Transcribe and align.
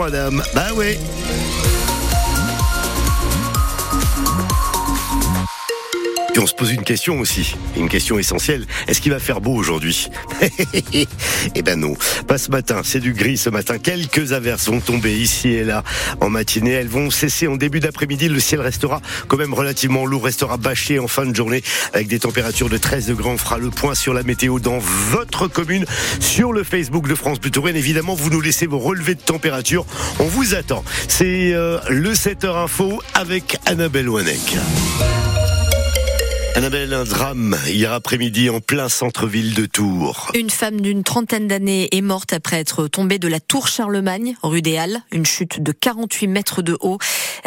madame. 0.00 0.42
Bah 0.54 0.72
ouais. 0.74 0.98
Et 6.34 6.38
on 6.38 6.46
se 6.46 6.54
pose 6.54 6.70
une 6.72 6.84
question 6.84 7.18
aussi, 7.18 7.56
une 7.76 7.88
question 7.88 8.18
essentielle. 8.18 8.66
Est-ce 8.86 9.00
qu'il 9.00 9.10
va 9.10 9.18
faire 9.18 9.40
beau 9.40 9.54
aujourd'hui 9.54 10.08
Eh 11.54 11.62
ben 11.62 11.78
non, 11.78 11.94
pas 12.28 12.38
ce 12.38 12.50
matin. 12.50 12.82
C'est 12.84 13.00
du 13.00 13.12
gris 13.12 13.36
ce 13.36 13.50
matin. 13.50 13.78
Quelques 13.78 14.32
averses 14.32 14.68
vont 14.68 14.80
tomber 14.80 15.16
ici 15.16 15.48
et 15.48 15.64
là 15.64 15.82
en 16.20 16.30
matinée. 16.30 16.72
Elles 16.72 16.88
vont 16.88 17.10
cesser 17.10 17.48
en 17.48 17.56
début 17.56 17.80
d'après-midi. 17.80 18.28
Le 18.28 18.38
ciel 18.38 18.60
restera 18.60 19.00
quand 19.28 19.36
même 19.36 19.54
relativement 19.54 20.06
lourd, 20.06 20.24
restera 20.24 20.56
bâché 20.56 20.98
en 20.98 21.08
fin 21.08 21.26
de 21.26 21.34
journée 21.34 21.62
avec 21.92 22.06
des 22.06 22.20
températures 22.20 22.68
de 22.68 22.78
13 22.78 23.06
degrés. 23.06 23.30
On 23.30 23.38
fera 23.38 23.58
le 23.58 23.70
point 23.70 23.94
sur 23.94 24.14
la 24.14 24.22
météo 24.22 24.60
dans 24.60 24.78
votre 24.78 25.48
commune 25.48 25.84
sur 26.20 26.52
le 26.52 26.62
Facebook 26.62 27.08
de 27.08 27.14
France 27.14 27.40
Bleu 27.40 27.50
Touraine. 27.50 27.76
Évidemment, 27.76 28.14
vous 28.14 28.30
nous 28.30 28.40
laissez 28.40 28.66
vos 28.66 28.78
relevés 28.78 29.14
de 29.14 29.20
température. 29.20 29.84
On 30.20 30.24
vous 30.24 30.54
attend. 30.54 30.84
C'est 31.08 31.52
euh, 31.54 31.78
le 31.88 32.12
7h 32.12 32.56
Info 32.56 33.02
avec 33.14 33.58
Annabelle 33.66 34.08
Wanek. 34.08 34.56
Annabelle, 36.56 36.92
un 36.92 37.04
drame 37.04 37.56
hier 37.68 37.92
après-midi 37.92 38.50
en 38.50 38.60
plein 38.60 38.88
centre-ville 38.88 39.54
de 39.54 39.66
Tours. 39.66 40.32
Une 40.34 40.50
femme 40.50 40.80
d'une 40.80 41.04
trentaine 41.04 41.46
d'années 41.46 41.88
est 41.92 42.00
morte 42.00 42.32
après 42.32 42.56
être 42.56 42.88
tombée 42.88 43.18
de 43.20 43.28
la 43.28 43.38
tour 43.38 43.68
Charlemagne, 43.68 44.34
rue 44.42 44.60
des 44.60 44.76
Halles, 44.76 45.00
une 45.12 45.24
chute 45.24 45.62
de 45.62 45.70
48 45.70 46.26
mètres 46.26 46.62
de 46.62 46.76
haut. 46.80 46.98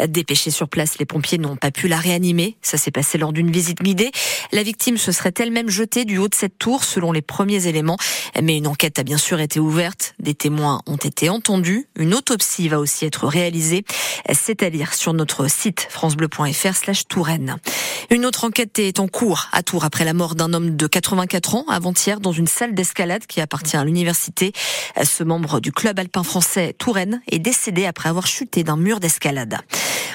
Dépêchés 0.08 0.50
sur 0.50 0.68
place, 0.68 0.98
les 0.98 1.04
pompiers 1.04 1.38
n'ont 1.38 1.56
pas 1.56 1.70
pu 1.70 1.86
la 1.86 1.98
réanimer. 1.98 2.56
Ça 2.62 2.78
s'est 2.78 2.90
passé 2.90 3.18
lors 3.18 3.32
d'une 3.32 3.50
visite 3.50 3.82
guidée. 3.82 4.10
La 4.52 4.62
victime 4.62 4.96
se 4.96 5.12
serait 5.12 5.34
elle-même 5.38 5.68
jetée 5.68 6.04
du 6.04 6.18
haut 6.18 6.28
de 6.28 6.34
cette 6.34 6.58
tour, 6.58 6.82
selon 6.82 7.12
les 7.12 7.22
premiers 7.22 7.66
éléments. 7.66 7.98
Mais 8.42 8.56
une 8.56 8.66
enquête 8.66 8.98
a 8.98 9.02
bien 9.02 9.18
sûr 9.18 9.38
été 9.38 9.60
ouverte. 9.60 10.14
Des 10.18 10.34
témoins 10.34 10.80
ont 10.86 10.96
été 10.96 11.28
entendus. 11.28 11.86
Une 11.96 12.14
autopsie 12.14 12.68
va 12.68 12.80
aussi 12.80 13.04
être 13.04 13.26
réalisée. 13.26 13.84
C'est 14.32 14.62
à 14.62 14.70
lire 14.70 14.94
sur 14.94 15.12
notre 15.12 15.48
site 15.48 15.86
francebleu.fr 15.90 16.74
slash 16.74 17.06
Touraine. 17.06 17.56
Une 18.10 18.26
autre 18.26 18.44
enquête 18.44 18.78
est 18.78 18.93
en 18.98 19.08
cours 19.08 19.48
à 19.52 19.62
Tours 19.62 19.84
après 19.84 20.04
la 20.04 20.12
mort 20.12 20.34
d'un 20.34 20.52
homme 20.52 20.76
de 20.76 20.86
84 20.86 21.54
ans 21.54 21.64
avant-hier 21.68 22.20
dans 22.20 22.32
une 22.32 22.46
salle 22.46 22.74
d'escalade 22.74 23.26
qui 23.26 23.40
appartient 23.40 23.76
à 23.76 23.84
l'université. 23.84 24.52
Ce 25.02 25.24
membre 25.24 25.60
du 25.60 25.72
club 25.72 25.98
alpin 25.98 26.22
français 26.22 26.74
Touraine 26.78 27.22
est 27.30 27.38
décédé 27.38 27.86
après 27.86 28.08
avoir 28.08 28.26
chuté 28.26 28.64
d'un 28.64 28.76
mur 28.76 29.00
d'escalade. 29.00 29.58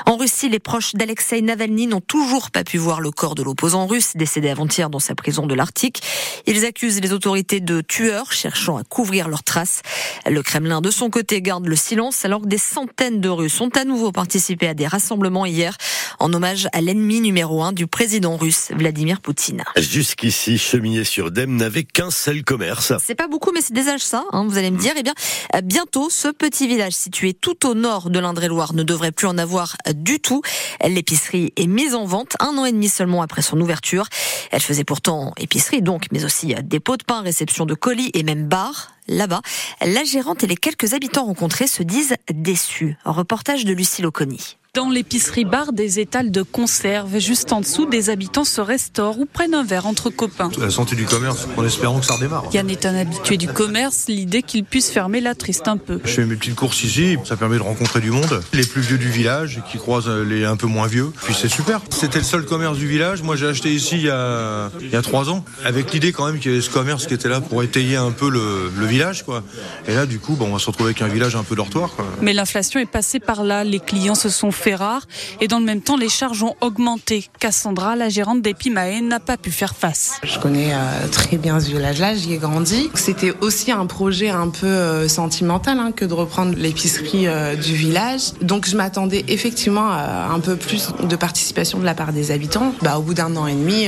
En 0.05 0.17
Russie, 0.17 0.49
les 0.49 0.59
proches 0.59 0.95
d'Alexei 0.95 1.41
Navalny 1.41 1.87
n'ont 1.87 2.01
toujours 2.01 2.51
pas 2.51 2.63
pu 2.63 2.77
voir 2.77 3.01
le 3.01 3.11
corps 3.11 3.35
de 3.35 3.43
l'opposant 3.43 3.85
russe 3.85 4.13
décédé 4.15 4.49
avant-hier 4.49 4.89
dans 4.89 4.99
sa 4.99 5.13
prison 5.13 5.45
de 5.45 5.53
l'Arctique. 5.53 6.01
Ils 6.47 6.65
accusent 6.65 7.01
les 7.01 7.13
autorités 7.13 7.59
de 7.59 7.81
tueurs 7.81 8.31
cherchant 8.31 8.77
à 8.77 8.83
couvrir 8.83 9.27
leurs 9.27 9.43
traces. 9.43 9.81
Le 10.25 10.41
Kremlin, 10.41 10.81
de 10.81 10.89
son 10.89 11.09
côté, 11.09 11.41
garde 11.41 11.67
le 11.67 11.75
silence 11.75 12.25
alors 12.25 12.41
que 12.41 12.47
des 12.47 12.57
centaines 12.57 13.21
de 13.21 13.29
Russes 13.29 13.61
ont 13.61 13.69
à 13.75 13.83
nouveau 13.83 14.11
participé 14.11 14.67
à 14.67 14.73
des 14.73 14.87
rassemblements 14.87 15.45
hier 15.45 15.77
en 16.19 16.33
hommage 16.33 16.67
à 16.73 16.81
l'ennemi 16.81 17.21
numéro 17.21 17.63
un 17.63 17.71
du 17.71 17.87
président 17.87 18.35
russe, 18.35 18.68
Vladimir 18.71 19.21
Poutine. 19.21 19.63
Jusqu'ici, 19.77 20.57
Chemillé 20.57 21.03
sur 21.03 21.31
Dème 21.31 21.55
n'avait 21.55 21.83
qu'un 21.83 22.11
seul 22.11 22.43
commerce. 22.43 22.93
C'est 23.03 23.15
pas 23.15 23.27
beaucoup, 23.27 23.51
mais 23.53 23.61
c'est 23.61 23.73
des 23.73 23.89
âges 23.89 24.01
ça, 24.01 24.25
hein, 24.31 24.45
vous 24.47 24.57
allez 24.57 24.71
me 24.71 24.77
dire. 24.77 24.93
Eh 24.97 25.03
bien, 25.03 25.13
bientôt, 25.63 26.09
ce 26.09 26.27
petit 26.27 26.67
village 26.67 26.93
situé 26.93 27.33
tout 27.33 27.67
au 27.67 27.73
nord 27.73 28.09
de 28.09 28.19
l'Indre-et-Loire 28.19 28.73
ne 28.73 28.83
devrait 28.83 29.11
plus 29.11 29.27
en 29.27 29.37
avoir 29.37 29.75
du 29.93 30.19
tout. 30.19 30.41
L'épicerie 30.85 31.53
est 31.55 31.67
mise 31.67 31.95
en 31.95 32.05
vente 32.05 32.33
un 32.39 32.57
an 32.57 32.65
et 32.65 32.71
demi 32.71 32.89
seulement 32.89 33.21
après 33.21 33.41
son 33.41 33.59
ouverture. 33.59 34.07
Elle 34.51 34.61
faisait 34.61 34.83
pourtant 34.83 35.33
épicerie 35.37 35.81
donc, 35.81 36.05
mais 36.11 36.25
aussi 36.25 36.55
dépôt 36.63 36.97
de 36.97 37.03
pain, 37.03 37.21
réception 37.21 37.65
de 37.65 37.73
colis 37.73 38.11
et 38.13 38.23
même 38.23 38.47
bar. 38.47 38.91
Là-bas, 39.09 39.41
la 39.83 40.03
gérante 40.03 40.43
et 40.43 40.47
les 40.47 40.55
quelques 40.55 40.93
habitants 40.93 41.25
rencontrés 41.25 41.65
se 41.65 41.81
disent 41.81 42.15
déçus. 42.31 42.95
Reportage 43.05 43.65
de 43.65 43.73
Lucie 43.73 44.03
Loconi. 44.03 44.55
Dans 44.75 44.91
l'épicerie 44.91 45.45
bar, 45.45 45.73
des 45.73 45.99
étals 45.99 46.29
de 46.29 46.43
conserve. 46.43 47.17
Juste 47.17 47.51
en 47.53 47.61
dessous, 47.61 47.87
des 47.87 48.11
habitants 48.11 48.43
se 48.43 48.61
restaurent 48.61 49.17
ou 49.17 49.25
prennent 49.25 49.55
un 49.55 49.63
verre 49.63 49.87
entre 49.87 50.11
copains. 50.11 50.51
La 50.59 50.69
santé 50.69 50.95
du 50.95 51.05
commerce, 51.05 51.47
en 51.57 51.65
espérant 51.65 51.99
que 51.99 52.05
ça 52.05 52.13
redémarre. 52.13 52.43
Yann 52.53 52.69
est 52.69 52.85
un 52.85 52.93
habitué 52.93 53.37
du 53.37 53.47
commerce. 53.47 54.05
L'idée 54.07 54.43
qu'il 54.43 54.63
puisse 54.63 54.91
fermer 54.91 55.21
la 55.21 55.33
triste 55.33 55.67
un 55.67 55.77
peu. 55.77 55.99
Je 56.05 56.11
fais 56.11 56.25
mes 56.25 56.35
petites 56.35 56.53
courses 56.53 56.83
ici, 56.83 57.17
ça 57.25 57.35
permet 57.35 57.57
de 57.57 57.63
rencontrer 57.63 57.99
du 57.99 58.11
monde. 58.11 58.43
Les 58.53 58.63
plus 58.63 58.81
vieux 58.81 58.99
du 58.99 59.09
village 59.09 59.59
qui 59.71 59.79
croisent 59.79 60.07
les 60.07 60.45
un 60.45 60.55
peu 60.55 60.67
moins 60.67 60.85
vieux. 60.85 61.11
Puis 61.23 61.33
c'est 61.33 61.49
super. 61.49 61.81
C'était 61.89 62.19
le 62.19 62.23
seul 62.23 62.45
commerce 62.45 62.77
du 62.77 62.87
village. 62.87 63.23
Moi 63.23 63.35
j'ai 63.35 63.47
acheté 63.47 63.73
ici 63.73 63.95
il 63.95 64.03
y 64.03 64.09
a, 64.11 64.69
il 64.81 64.91
y 64.91 64.95
a 64.95 65.01
trois 65.01 65.31
ans. 65.31 65.43
Avec 65.65 65.91
l'idée 65.93 66.11
quand 66.11 66.27
même 66.27 66.37
qu'il 66.37 66.51
y 66.51 66.53
avait 66.53 66.63
ce 66.63 66.69
commerce 66.69 67.07
qui 67.07 67.15
était 67.15 67.27
là 67.27 67.41
pour 67.41 67.63
étayer 67.63 67.95
un 67.95 68.11
peu 68.11 68.29
le, 68.29 68.71
le 68.77 68.85
village. 68.85 68.98
Quoi. 69.25 69.43
Et 69.87 69.95
là 69.95 70.05
du 70.05 70.19
coup, 70.19 70.35
bon, 70.35 70.47
on 70.47 70.53
va 70.53 70.59
se 70.59 70.67
retrouver 70.67 70.89
avec 70.89 71.01
un 71.01 71.07
village 71.07 71.35
un 71.35 71.43
peu 71.43 71.55
dortoir. 71.55 71.91
Quoi. 71.95 72.05
Mais 72.21 72.33
l'inflation 72.33 72.79
est 72.79 72.85
passée 72.85 73.19
par 73.19 73.43
là. 73.43 73.63
Les 73.63 73.79
clients 73.79 74.15
se 74.15 74.29
sont 74.29 74.51
fait 74.51 74.75
rares. 74.75 75.05
Et 75.41 75.47
dans 75.47 75.59
le 75.59 75.65
même 75.65 75.81
temps, 75.81 75.97
les 75.97 76.09
charges 76.09 76.43
ont 76.43 76.55
augmenté. 76.61 77.25
Cassandra, 77.39 77.95
la 77.95 78.09
gérante 78.09 78.41
d'Epimae, 78.41 79.01
n'a 79.01 79.19
pas 79.19 79.37
pu 79.37 79.51
faire 79.51 79.75
face. 79.75 80.19
Je 80.23 80.37
connais 80.39 80.73
euh, 80.73 81.07
très 81.11 81.37
bien 81.37 81.59
ce 81.59 81.67
village-là, 81.67 82.15
j'y 82.15 82.33
ai 82.33 82.37
grandi. 82.37 82.89
C'était 82.93 83.33
aussi 83.41 83.71
un 83.71 83.85
projet 83.85 84.29
un 84.29 84.49
peu 84.49 84.67
euh, 84.67 85.07
sentimental 85.07 85.79
hein, 85.79 85.91
que 85.91 86.05
de 86.05 86.13
reprendre 86.13 86.55
l'épicerie 86.57 87.27
euh, 87.27 87.55
du 87.55 87.73
village. 87.73 88.33
Donc 88.41 88.67
je 88.67 88.75
m'attendais 88.75 89.25
effectivement 89.27 89.89
à 89.89 90.29
un 90.31 90.39
peu 90.39 90.55
plus 90.55 90.89
de 91.03 91.15
participation 91.15 91.79
de 91.79 91.85
la 91.85 91.93
part 91.93 92.13
des 92.13 92.31
habitants. 92.31 92.73
Bah, 92.81 92.97
au 92.97 93.01
bout 93.01 93.13
d'un 93.13 93.35
an 93.35 93.47
et 93.47 93.53
demi, 93.53 93.87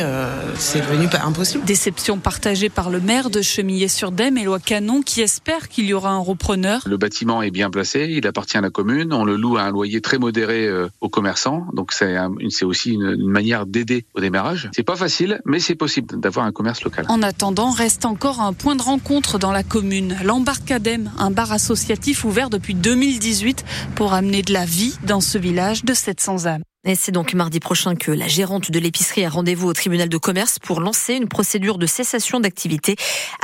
c'est 0.58 0.80
devenu 0.80 1.08
impossible. 1.24 1.66
Déception 1.66 2.18
partagée 2.18 2.70
par 2.70 2.90
le 2.90 3.00
maire 3.00 3.30
de 3.30 3.42
Chemillé-sur-Dème, 3.42 4.38
Éloi 4.38 4.60
Canon, 4.60 5.01
qui 5.02 5.22
espère 5.22 5.70
qu'il 5.70 5.86
y 5.86 5.94
aura 5.94 6.12
un 6.12 6.20
repreneur. 6.20 6.82
Le 6.86 6.98
bâtiment 6.98 7.42
est 7.42 7.52
bien 7.52 7.70
placé, 7.70 8.08
il 8.10 8.28
appartient 8.28 8.58
à 8.58 8.62
la 8.62 8.70
commune, 8.70 9.14
on 9.14 9.26
le 9.26 9.36
loue 9.36 9.58
à 9.58 9.64
un 9.64 9.72
loyer 9.72 10.02
très 10.02 10.18
modéré 10.18 10.70
aux 11.02 11.10
commerçants 11.10 11.62
donc 11.74 11.94
c'est 11.94 12.16
c'est 12.50 12.66
aussi 12.66 12.92
une, 12.92 13.16
une 13.20 13.30
manière 13.30 13.66
d'aider 13.66 14.06
au 14.14 14.20
démarrage. 14.20 14.70
C'est 14.76 14.84
pas 14.84 14.96
facile, 14.96 15.42
mais 15.46 15.60
c'est 15.60 15.76
possible 15.76 16.20
d'avoir 16.20 16.46
un 16.46 16.52
commerce 16.52 16.84
local. 16.84 17.06
En 17.10 17.22
attendant, 17.22 17.72
reste 17.72 18.06
encore 18.06 18.42
un 18.42 18.54
point 18.54 18.76
de 18.76 18.82
rencontre 18.82 19.40
dans 19.40 19.52
la 19.52 19.64
commune, 19.64 20.18
l'Embarcadem, 20.24 21.12
un 21.18 21.32
bar 21.32 21.52
associatif 21.52 22.26
ouvert 22.26 22.50
depuis 22.50 22.76
2018 22.76 23.66
pour 23.96 24.14
amener 24.14 24.42
de 24.42 24.54
la 24.54 24.66
vie 24.66 24.96
dans 25.06 25.22
ce 25.22 25.38
village 25.38 25.84
de 25.84 25.94
700 25.94 26.46
âmes. 26.46 26.64
Et 26.84 26.96
c'est 26.96 27.12
donc 27.12 27.36
mardi 27.36 27.60
prochain 27.60 27.96
que 27.96 28.12
la 28.12 28.28
gérante 28.28 28.72
de 28.72 28.80
l'épicerie 28.80 29.24
a 29.24 29.30
rendez-vous 29.30 29.68
au 29.68 29.74
tribunal 29.74 30.10
de 30.10 30.18
commerce 30.18 30.58
pour 30.58 30.82
lancer 30.82 31.14
une 31.14 31.28
procédure 31.28 31.78
de 31.78 31.86
cessation 31.86 32.40
d'activité 32.40 32.96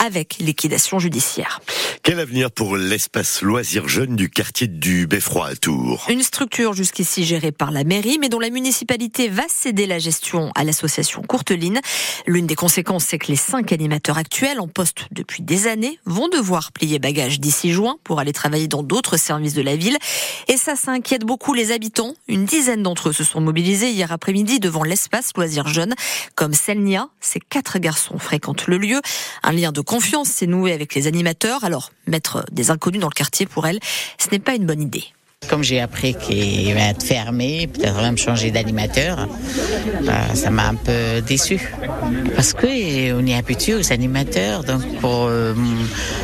avec 0.03 0.37
liquidation 0.39 0.97
judiciaire. 0.97 1.61
Quel 2.01 2.19
avenir 2.19 2.49
pour 2.49 2.77
l'espace 2.77 3.43
loisir 3.43 3.87
jeune 3.87 4.15
du 4.15 4.31
quartier 4.31 4.65
du 4.65 5.05
Beffroi 5.05 5.49
à 5.49 5.55
Tours? 5.55 6.07
Une 6.09 6.23
structure 6.23 6.73
jusqu'ici 6.73 7.25
gérée 7.25 7.51
par 7.51 7.69
la 7.69 7.83
mairie, 7.83 8.17
mais 8.19 8.29
dont 8.29 8.39
la 8.39 8.49
municipalité 8.49 9.27
va 9.27 9.43
céder 9.49 9.85
la 9.85 9.99
gestion 9.99 10.51
à 10.55 10.63
l'association 10.63 11.21
Courteline. 11.21 11.79
L'une 12.25 12.47
des 12.47 12.55
conséquences, 12.55 13.05
c'est 13.05 13.19
que 13.19 13.27
les 13.27 13.35
cinq 13.35 13.71
animateurs 13.71 14.17
actuels 14.17 14.59
en 14.59 14.67
poste 14.67 15.05
depuis 15.11 15.43
des 15.43 15.67
années 15.67 15.99
vont 16.05 16.27
devoir 16.27 16.71
plier 16.71 16.97
bagages 16.97 17.39
d'ici 17.39 17.71
juin 17.71 17.97
pour 18.03 18.19
aller 18.19 18.33
travailler 18.33 18.67
dans 18.67 18.81
d'autres 18.81 19.17
services 19.17 19.53
de 19.53 19.61
la 19.61 19.75
ville. 19.75 19.97
Et 20.47 20.57
ça, 20.57 20.75
ça 20.75 20.91
inquiète 20.91 21.23
beaucoup 21.23 21.53
les 21.53 21.71
habitants. 21.71 22.15
Une 22.27 22.45
dizaine 22.45 22.81
d'entre 22.81 23.09
eux 23.09 23.13
se 23.13 23.26
sont 23.27 23.41
mobilisés 23.41 23.91
hier 23.91 24.11
après-midi 24.11 24.59
devant 24.59 24.83
l'espace 24.83 25.31
loisirs 25.35 25.67
jeunes. 25.67 25.93
Comme 26.35 26.53
Selnia, 26.53 27.09
ces 27.19 27.39
quatre 27.39 27.79
garçons 27.79 28.17
fréquentent 28.17 28.67
le 28.67 28.77
lieu. 28.77 29.01
Un 29.43 29.51
lien 29.51 29.71
de 29.71 29.81
confiance 29.81 30.29
s'est 30.29 30.47
noué 30.47 30.73
avec 30.73 30.95
les 30.95 31.07
animateurs. 31.07 31.63
Alors, 31.63 31.91
mettre 32.07 32.45
des 32.51 32.71
inconnus 32.71 33.01
dans 33.01 33.09
le 33.09 33.13
quartier 33.13 33.45
pour 33.45 33.67
elle, 33.67 33.79
ce 34.17 34.29
n'est 34.31 34.39
pas 34.39 34.55
une 34.55 34.65
bonne 34.65 34.81
idée. 34.81 35.05
Comme 35.47 35.63
j'ai 35.63 35.79
appris 35.79 36.13
qu'il 36.13 36.73
va 36.73 36.89
être 36.89 37.03
fermé, 37.03 37.67
peut-être 37.67 38.01
même 38.01 38.17
changer 38.17 38.51
d'animateur, 38.51 39.29
bah, 40.03 40.33
ça 40.33 40.49
m'a 40.49 40.67
un 40.67 40.75
peu 40.75 41.21
déçu. 41.25 41.61
Parce 42.35 42.53
qu'on 42.53 42.67
est 42.67 43.35
habitué 43.37 43.75
aux 43.75 43.93
animateurs, 43.93 44.65
donc 44.65 44.81
euh, 45.05 45.53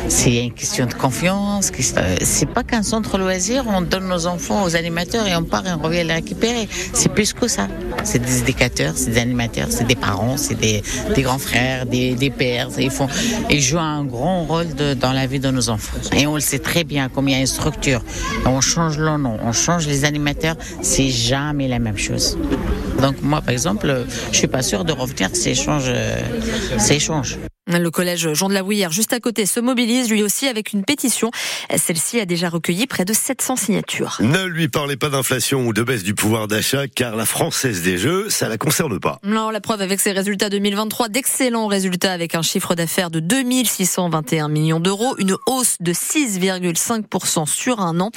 c'est 0.08 0.44
une 0.44 0.52
question 0.52 0.84
de 0.84 0.92
confiance. 0.92 1.72
C'est 2.20 2.48
pas 2.50 2.64
qu'un 2.64 2.82
centre 2.82 3.16
loisir, 3.16 3.64
on 3.66 3.80
donne 3.80 4.08
nos 4.08 4.26
enfants 4.26 4.62
aux 4.64 4.76
animateurs 4.76 5.26
et 5.26 5.34
on 5.34 5.44
part 5.44 5.66
et 5.66 5.72
on 5.72 5.78
revient 5.78 6.04
les 6.04 6.14
récupérer. 6.14 6.68
C'est 6.92 7.10
plus 7.10 7.32
que 7.32 7.48
ça. 7.48 7.68
C'est 8.02 8.18
des 8.18 8.40
éducateurs, 8.40 8.92
c'est 8.96 9.12
des 9.12 9.20
animateurs, 9.20 9.68
c'est 9.70 9.86
des 9.86 9.96
parents, 9.96 10.36
c'est 10.36 10.58
des, 10.58 10.82
grands 11.22 11.38
frères, 11.38 11.86
des, 11.86 12.32
pères. 12.36 12.68
Ils, 12.78 12.90
font, 12.90 13.08
ils 13.48 13.62
jouent 13.62 13.78
un 13.78 14.04
grand 14.04 14.44
rôle 14.44 14.66
dans 15.00 15.12
la 15.12 15.26
vie 15.26 15.40
de 15.40 15.50
nos 15.50 15.70
enfants. 15.70 15.96
Et 16.14 16.26
on 16.26 16.34
le 16.34 16.40
sait 16.40 16.58
très 16.58 16.84
bien, 16.84 17.08
comme 17.08 17.28
il 17.28 17.32
y 17.32 17.36
a 17.36 17.40
une 17.40 17.46
structure. 17.46 18.02
On 18.44 18.60
change 18.60 18.98
nom, 19.04 19.36
on 19.42 19.52
change 19.52 19.86
les 19.86 20.04
animateurs, 20.04 20.56
c'est 20.82 21.08
jamais 21.08 21.68
la 21.68 21.78
même 21.78 21.98
chose. 21.98 22.36
Donc 23.04 23.20
moi, 23.20 23.42
par 23.42 23.50
exemple, 23.50 24.06
je 24.32 24.38
suis 24.38 24.46
pas 24.46 24.62
sûr 24.62 24.82
de 24.86 24.92
revenir 24.92 25.28
ces 25.34 25.50
échanges. 25.50 25.92
Ces 26.78 26.94
échanges. 26.94 27.36
Le 27.66 27.90
collège 27.90 28.32
Jean 28.32 28.48
de 28.48 28.54
la 28.54 28.62
Bouillère, 28.62 28.92
juste 28.92 29.12
à 29.12 29.20
côté, 29.20 29.44
se 29.44 29.60
mobilise 29.60 30.08
lui 30.08 30.22
aussi 30.22 30.48
avec 30.48 30.72
une 30.72 30.86
pétition. 30.86 31.30
Celle-ci 31.76 32.18
a 32.18 32.24
déjà 32.24 32.48
recueilli 32.48 32.86
près 32.86 33.04
de 33.04 33.12
700 33.12 33.56
signatures. 33.56 34.16
Ne 34.20 34.46
lui 34.46 34.68
parlez 34.68 34.96
pas 34.96 35.10
d'inflation 35.10 35.66
ou 35.66 35.74
de 35.74 35.82
baisse 35.82 36.02
du 36.02 36.14
pouvoir 36.14 36.48
d'achat, 36.48 36.88
car 36.88 37.14
la 37.14 37.26
Française 37.26 37.82
des 37.82 37.98
Jeux, 37.98 38.30
ça 38.30 38.48
la 38.48 38.56
concerne 38.56 38.98
pas. 38.98 39.18
Non, 39.22 39.50
la 39.50 39.60
preuve 39.60 39.82
avec 39.82 40.00
ses 40.00 40.12
résultats 40.12 40.48
2023, 40.48 41.10
d'excellents 41.10 41.66
résultats 41.66 42.12
avec 42.12 42.34
un 42.34 42.42
chiffre 42.42 42.74
d'affaires 42.74 43.10
de 43.10 43.20
2621 43.20 44.48
millions 44.48 44.80
d'euros, 44.80 45.14
une 45.18 45.36
hausse 45.46 45.76
de 45.80 45.92
6,5% 45.92 47.44
sur 47.44 47.80
un 47.80 48.00
an. 48.00 48.12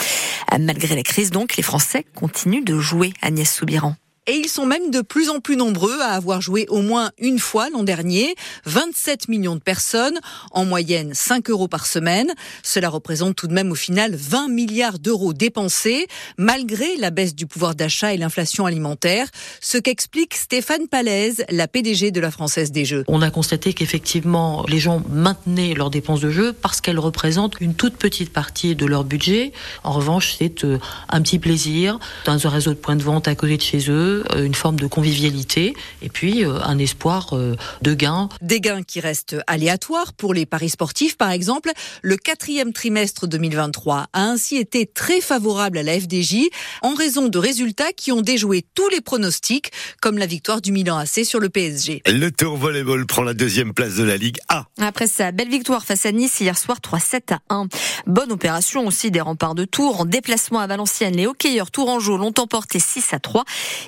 Malgré 0.57 0.95
la 0.95 1.03
crise 1.03 1.29
donc, 1.29 1.57
les 1.57 1.63
Français 1.63 2.05
continuent 2.15 2.63
de 2.63 2.79
jouer 2.79 3.11
Agnès 3.21 3.53
Soubiran. 3.53 3.97
Et 4.29 4.35
ils 4.35 4.50
sont 4.50 4.65
même 4.65 4.91
de 4.91 5.00
plus 5.00 5.29
en 5.29 5.39
plus 5.39 5.56
nombreux 5.56 6.01
à 6.01 6.09
avoir 6.09 6.41
joué 6.41 6.65
au 6.68 6.81
moins 6.81 7.12
une 7.18 7.39
fois 7.39 7.69
l'an 7.69 7.83
dernier. 7.83 8.35
27 8.65 9.29
millions 9.29 9.56
de 9.56 9.62
personnes, 9.62 10.19
en 10.51 10.65
moyenne 10.65 11.13
5 11.13 11.50
euros 11.50 11.69
par 11.69 11.85
semaine. 11.85 12.33
Cela 12.62 12.89
représente 12.89 13.38
tout 13.38 13.47
de 13.47 13.53
même 13.53 13.71
au 13.71 13.75
final 13.75 14.13
20 14.13 14.50
milliards 14.50 15.00
d'euros 15.00 15.31
dépensés, 15.31 16.07
malgré 16.38 16.97
la 16.97 17.09
baisse 17.09 17.35
du 17.35 17.47
pouvoir 17.47 17.74
d'achat 17.74 18.13
et 18.13 18.18
l'inflation 18.18 18.65
alimentaire. 18.65 19.29
Ce 19.62 19.77
qu'explique 19.77 20.35
Stéphane 20.35 20.89
Palaise, 20.89 21.45
la 21.50 21.69
PDG 21.69 22.12
de 22.12 22.19
la 22.19 22.30
Française 22.30 22.73
des 22.73 22.83
Jeux. 22.83 23.06
On 23.07 23.21
a 23.21 23.31
constaté 23.31 23.71
qu'effectivement, 23.71 24.65
les 24.68 24.80
gens 24.80 25.03
maintenaient 25.09 25.73
leurs 25.73 25.89
dépenses 25.89 26.19
de 26.19 26.31
jeu 26.31 26.51
parce 26.51 26.81
qu'elles 26.81 27.00
représentent 27.00 27.62
une 27.62 27.75
toute 27.75 27.95
petite 27.95 28.33
partie 28.33 28.75
de 28.75 28.85
leur 28.85 29.06
budget. 29.06 29.53
En 29.85 29.94
revanche, 29.94 30.35
c'est 30.38 30.65
euh, 30.65 30.80
un 31.07 31.21
petit 31.21 31.39
plaisir 31.39 31.97
dans 32.25 32.45
un 32.45 32.50
réseau 32.50 32.71
de 32.71 32.75
points 32.75 32.97
de 32.97 33.03
vente 33.03 33.30
à 33.30 33.35
côté 33.35 33.56
de 33.56 33.62
chez 33.62 33.89
eux 33.89 34.16
euh, 34.33 34.45
une 34.45 34.55
forme 34.55 34.77
de 34.77 34.87
convivialité 34.87 35.75
et 36.01 36.09
puis 36.09 36.43
euh, 36.43 36.59
un 36.63 36.77
espoir 36.77 37.29
euh, 37.33 37.55
de 37.81 37.93
gains. 37.93 38.29
Des 38.41 38.59
gains 38.59 38.83
qui 38.83 38.99
restent 38.99 39.35
aléatoires 39.47 40.13
pour 40.13 40.33
les 40.33 40.45
paris 40.45 40.69
sportifs, 40.69 41.17
par 41.17 41.31
exemple. 41.31 41.71
Le 42.01 42.17
quatrième 42.17 42.73
trimestre 42.73 43.27
2023 43.27 44.07
a 44.13 44.21
ainsi 44.21 44.57
été 44.57 44.85
très 44.85 45.21
favorable 45.21 45.77
à 45.77 45.83
la 45.83 45.99
FDJ 45.99 46.49
en 46.81 46.93
raison 46.93 47.27
de 47.27 47.37
résultats 47.37 47.91
qui 47.95 48.11
ont 48.11 48.21
déjoué 48.21 48.65
tous 48.73 48.89
les 48.89 49.01
pronostics, 49.01 49.71
comme 50.01 50.17
la 50.17 50.25
victoire 50.25 50.61
du 50.61 50.71
Milan 50.71 50.97
AC 50.97 51.25
sur 51.25 51.39
le 51.39 51.49
PSG. 51.49 52.01
Le 52.07 52.29
Tour 52.29 52.57
Volleyball 52.57 53.05
prend 53.05 53.23
la 53.23 53.33
deuxième 53.33 53.73
place 53.73 53.95
de 53.95 54.03
la 54.03 54.17
Ligue 54.17 54.37
A. 54.49 54.65
Après 54.79 55.07
sa 55.07 55.31
belle 55.31 55.49
victoire 55.49 55.85
face 55.85 56.05
à 56.05 56.11
Nice 56.11 56.39
hier 56.39 56.57
soir 56.57 56.79
3-7 56.79 57.33
à 57.33 57.39
1. 57.49 57.67
Bonne 58.05 58.31
opération 58.31 58.85
aussi 58.85 59.11
des 59.11 59.21
remparts 59.21 59.55
de 59.55 59.65
Tours. 59.65 60.01
En 60.01 60.05
déplacement 60.05 60.59
à 60.59 60.67
Valenciennes, 60.67 61.15
les 61.15 61.27
hockeyeurs 61.27 61.71
tourangeaux 61.71 62.17
l'ont 62.17 62.33
emporté 62.37 62.79
6 62.79 63.13
à 63.13 63.19
3. 63.19 63.43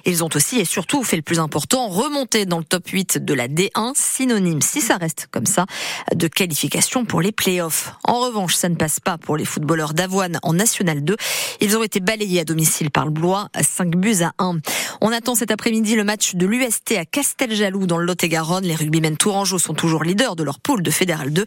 Ils 0.05 0.18
ils 0.19 0.23
ont 0.23 0.29
aussi 0.35 0.59
et 0.59 0.65
surtout 0.65 1.01
fait 1.03 1.15
le 1.15 1.21
plus 1.21 1.39
important, 1.39 1.87
remonter 1.87 2.45
dans 2.45 2.57
le 2.57 2.65
top 2.65 2.89
8 2.89 3.23
de 3.23 3.33
la 3.33 3.47
D1, 3.47 3.93
synonyme, 3.95 4.61
si 4.61 4.81
ça 4.81 4.97
reste 4.97 5.27
comme 5.31 5.45
ça, 5.45 5.65
de 6.13 6.27
qualification 6.27 7.05
pour 7.05 7.21
les 7.21 7.31
playoffs. 7.31 7.93
En 8.03 8.19
revanche, 8.19 8.55
ça 8.55 8.67
ne 8.67 8.75
passe 8.75 8.99
pas 8.99 9.17
pour 9.17 9.37
les 9.37 9.45
footballeurs 9.45 9.93
d'Avoine 9.93 10.37
en 10.43 10.51
National 10.51 11.05
2. 11.05 11.15
Ils 11.61 11.77
ont 11.77 11.83
été 11.83 12.01
balayés 12.01 12.41
à 12.41 12.43
domicile 12.43 12.91
par 12.91 13.05
le 13.05 13.11
Blois, 13.11 13.47
5 13.61 13.95
buts 13.95 14.21
à 14.21 14.33
1. 14.39 14.57
On 14.99 15.13
attend 15.13 15.35
cet 15.35 15.51
après-midi 15.51 15.95
le 15.95 16.03
match 16.03 16.35
de 16.35 16.45
l'UST 16.45 16.97
à 16.97 17.05
Casteljaloux 17.05 17.87
dans 17.87 17.97
le 17.97 18.05
Lot-et-Garonne. 18.05 18.65
Les 18.65 18.75
rugbymen 18.75 19.15
tourangeaux 19.15 19.59
sont 19.59 19.73
toujours 19.73 20.03
leaders 20.03 20.35
de 20.35 20.43
leur 20.43 20.59
poule 20.59 20.83
de 20.83 20.91
Fédéral 20.91 21.31
2, 21.31 21.45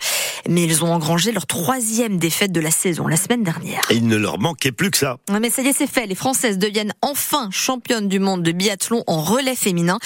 mais 0.48 0.64
ils 0.64 0.82
ont 0.82 0.94
engrangé 0.94 1.30
leur 1.32 1.46
troisième 1.46 2.16
défaite 2.16 2.52
de 2.52 2.60
la 2.60 2.70
saison 2.70 3.06
la 3.06 3.16
semaine 3.16 3.42
dernière. 3.42 3.82
Et 3.90 3.96
il 3.96 4.06
ne 4.06 4.16
leur 4.16 4.38
manquait 4.38 4.72
plus 4.72 4.90
que 4.90 4.96
ça. 4.96 5.18
Mais 5.38 5.50
ça 5.50 5.60
y 5.60 5.68
est, 5.68 5.74
c'est 5.74 5.86
fait. 5.86 6.06
Les 6.06 6.14
Françaises 6.14 6.56
deviennent 6.56 6.94
enfin 7.02 7.50
championnes 7.50 8.08
du 8.08 8.18
monde 8.18 8.42
de 8.42 8.61
biathlon 8.62 9.02
en 9.08 9.20
relais 9.20 9.56
féminin. 9.56 9.98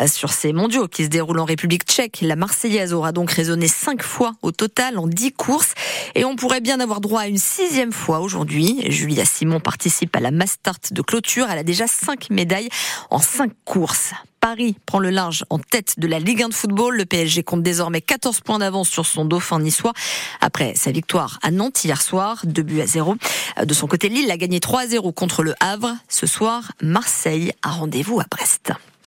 Euh, 0.00 0.06
sur 0.06 0.32
ces 0.32 0.52
mondiaux 0.52 0.86
qui 0.86 1.04
se 1.04 1.08
déroulent 1.08 1.40
en 1.40 1.44
République 1.44 1.84
tchèque, 1.84 2.18
la 2.22 2.36
Marseillaise 2.36 2.92
aura 2.92 3.10
donc 3.10 3.30
résonné 3.30 3.66
cinq 3.66 4.02
fois 4.02 4.32
au 4.42 4.52
total 4.52 4.98
en 4.98 5.08
dix 5.08 5.32
courses. 5.32 5.74
Et 6.14 6.24
on 6.24 6.36
pourrait 6.36 6.60
bien 6.60 6.80
avoir 6.80 7.00
droit 7.00 7.22
à 7.22 7.26
une 7.26 7.38
sixième 7.38 7.92
fois 7.92 8.20
aujourd'hui. 8.20 8.84
Julia 8.90 9.24
Simon 9.24 9.60
participe 9.60 10.14
à 10.16 10.20
la 10.20 10.30
Mastart 10.30 10.78
de 10.90 11.02
clôture. 11.02 11.46
Elle 11.50 11.58
a 11.58 11.64
déjà 11.64 11.86
cinq 11.86 12.30
médailles 12.30 12.68
en 13.10 13.18
cinq 13.18 13.52
courses. 13.64 14.12
Paris 14.40 14.76
prend 14.84 14.98
le 14.98 15.08
large 15.08 15.46
en 15.48 15.58
tête 15.58 15.98
de 15.98 16.06
la 16.06 16.18
Ligue 16.18 16.42
1 16.42 16.50
de 16.50 16.54
football. 16.54 16.96
Le 16.96 17.06
PSG 17.06 17.42
compte 17.42 17.62
désormais 17.62 18.02
14 18.02 18.40
points 18.40 18.58
d'avance 18.58 18.90
sur 18.90 19.06
son 19.06 19.24
dauphin 19.24 19.58
niçois 19.58 19.94
après 20.42 20.74
sa 20.74 20.90
victoire 20.90 21.38
à 21.42 21.50
Nantes 21.50 21.82
hier 21.82 22.02
soir, 22.02 22.42
2 22.44 22.62
buts 22.62 22.82
à 22.82 22.86
0. 22.86 23.16
De 23.64 23.72
son 23.74 23.86
côté, 23.86 24.10
Lille 24.10 24.30
a 24.30 24.36
gagné 24.36 24.60
3 24.60 24.82
à 24.82 24.86
0 24.86 25.12
contre 25.12 25.42
le 25.42 25.54
Havre. 25.60 25.96
Ce 26.10 26.26
soir, 26.26 26.72
Marseille 26.82 27.52
a 27.62 27.70
rendez-vous 27.70 28.20
à 28.20 28.24
Brest. 28.30 28.72